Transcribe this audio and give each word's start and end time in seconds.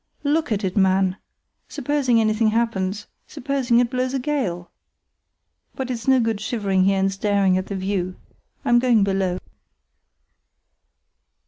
"Look 0.23 0.51
at 0.51 0.63
it, 0.63 0.75
man! 0.75 1.17
Supposing 1.69 2.19
anything 2.19 2.47
happens—supposing 2.47 3.77
it 3.77 3.91
blows 3.91 4.15
a 4.15 4.19
gale! 4.19 4.71
But 5.75 5.91
it's 5.91 6.07
no 6.07 6.19
good 6.19 6.41
shivering 6.41 6.85
here 6.85 6.97
and 6.97 7.11
staring 7.11 7.55
at 7.55 7.67
the 7.67 7.75
view. 7.75 8.15
I'm 8.65 8.79
going 8.79 9.03
below." 9.03 9.37